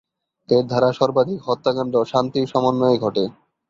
এর 0.49 0.63
দ্বারা 0.63 0.89
সর্বাধিক 0.99 1.39
হত্যাকাণ্ড 1.47 1.93
শান্তির 2.11 2.45
সময়ে 2.53 2.95
ঘটে। 2.97 3.23